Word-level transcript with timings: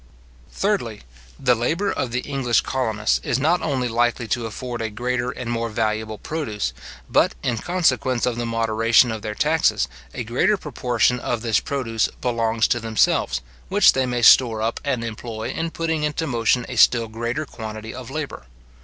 Thirdly, 0.51 1.03
The 1.39 1.53
labour 1.53 1.91
of 1.91 2.09
the 2.09 2.21
English 2.21 2.61
colonists 2.61 3.21
is 3.23 3.37
not 3.37 3.61
only 3.61 3.87
likely 3.87 4.27
to 4.29 4.47
afford 4.47 4.81
a 4.81 4.89
greater 4.89 5.29
and 5.29 5.51
more 5.51 5.69
valuable 5.69 6.17
produce, 6.17 6.73
but, 7.07 7.35
in 7.43 7.59
consequence 7.59 8.25
of 8.25 8.35
the 8.35 8.47
moderation 8.47 9.11
of 9.11 9.21
their 9.21 9.35
taxes, 9.35 9.87
a 10.11 10.23
greater 10.23 10.57
proportion 10.57 11.19
of 11.19 11.43
this 11.43 11.59
produce 11.59 12.09
belongs 12.19 12.67
to 12.69 12.79
themselves, 12.79 13.41
which 13.69 13.93
they 13.93 14.07
may 14.07 14.23
store 14.23 14.59
up 14.59 14.79
and 14.83 15.03
employ 15.03 15.49
in 15.49 15.69
putting 15.69 16.01
into 16.01 16.25
motion 16.25 16.65
a 16.67 16.77
still 16.77 17.07
greater 17.07 17.45
quantity 17.45 17.93
of 17.93 18.09
labour. 18.09 18.47